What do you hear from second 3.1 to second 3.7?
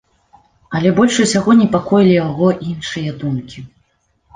думкі.